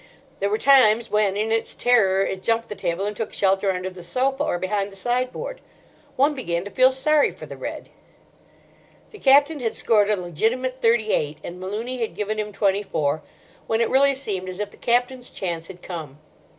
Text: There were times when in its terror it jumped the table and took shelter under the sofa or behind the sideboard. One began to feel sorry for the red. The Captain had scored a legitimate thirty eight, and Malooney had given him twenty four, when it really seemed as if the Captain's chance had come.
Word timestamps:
There 0.39 0.49
were 0.49 0.57
times 0.57 1.11
when 1.11 1.37
in 1.37 1.51
its 1.51 1.75
terror 1.75 2.25
it 2.25 2.41
jumped 2.41 2.69
the 2.69 2.75
table 2.75 3.05
and 3.05 3.15
took 3.15 3.31
shelter 3.31 3.69
under 3.69 3.87
the 3.91 4.01
sofa 4.01 4.43
or 4.43 4.57
behind 4.57 4.91
the 4.91 4.95
sideboard. 4.95 5.61
One 6.15 6.33
began 6.33 6.65
to 6.65 6.71
feel 6.71 6.89
sorry 6.89 7.29
for 7.29 7.45
the 7.45 7.55
red. 7.55 7.89
The 9.11 9.19
Captain 9.19 9.59
had 9.59 9.75
scored 9.75 10.09
a 10.09 10.15
legitimate 10.19 10.81
thirty 10.81 11.11
eight, 11.11 11.37
and 11.43 11.59
Malooney 11.59 11.99
had 11.99 12.15
given 12.15 12.39
him 12.39 12.51
twenty 12.51 12.81
four, 12.81 13.21
when 13.67 13.79
it 13.79 13.91
really 13.91 14.15
seemed 14.15 14.49
as 14.49 14.59
if 14.59 14.71
the 14.71 14.77
Captain's 14.77 15.29
chance 15.29 15.67
had 15.67 15.83
come. 15.83 16.17